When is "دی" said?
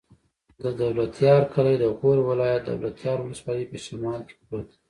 4.69-4.77